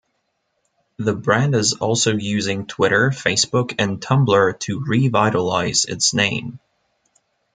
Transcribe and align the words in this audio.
The 0.97 1.13
brand 1.13 1.53
is 1.53 1.73
also 1.75 2.13
using 2.15 2.65
Twitter, 2.65 3.11
Facebook, 3.11 3.75
and 3.77 4.01
Tumblr 4.01 4.59
to 4.61 4.79
revitalize 4.79 5.85
its 5.85 6.11
name. 6.15 6.57